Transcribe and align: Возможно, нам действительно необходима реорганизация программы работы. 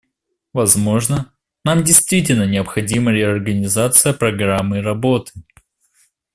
Возможно, 0.51 1.31
нам 1.63 1.83
действительно 1.83 2.47
необходима 2.47 3.11
реорганизация 3.11 4.13
программы 4.13 4.81
работы. 4.81 5.31